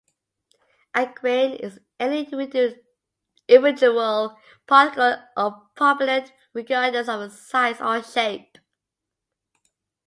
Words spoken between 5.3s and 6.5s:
of propellant